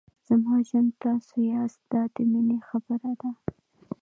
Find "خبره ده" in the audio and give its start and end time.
2.67-3.29